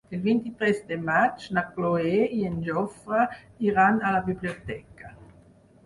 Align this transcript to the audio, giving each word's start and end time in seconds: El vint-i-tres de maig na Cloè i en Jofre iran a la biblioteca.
El 0.17 0.21
vint-i-tres 0.21 0.79
de 0.91 0.97
maig 1.09 1.45
na 1.59 1.65
Cloè 1.77 2.23
i 2.39 2.41
en 2.49 2.57
Jofre 2.71 3.23
iran 3.71 4.05
a 4.09 4.19
la 4.19 4.27
biblioteca. 4.33 5.19